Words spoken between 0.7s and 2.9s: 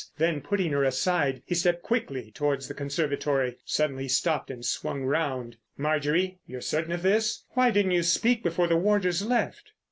her aside, he stepped quickly towards the